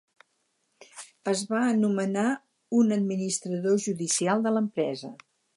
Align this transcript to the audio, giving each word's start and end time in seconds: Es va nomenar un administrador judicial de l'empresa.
Es 1.33 1.43
va 1.51 1.59
nomenar 1.83 2.25
un 2.81 2.97
administrador 2.97 3.79
judicial 3.87 4.45
de 4.49 4.57
l'empresa. 4.59 5.17